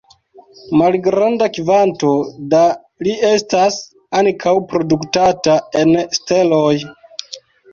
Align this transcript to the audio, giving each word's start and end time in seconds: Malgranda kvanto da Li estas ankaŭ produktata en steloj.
Malgranda 0.79 1.49
kvanto 1.57 2.09
da 2.53 2.61
Li 3.09 3.13
estas 3.33 3.77
ankaŭ 4.23 4.55
produktata 4.73 5.59
en 5.83 5.95
steloj. 6.21 6.75